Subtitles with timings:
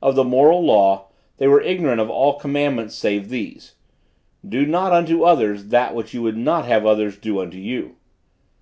[0.00, 3.74] Of the moral law, they were ignorant of all commandments save this:
[4.42, 7.96] Do not unto others that which you would not have others do unto you.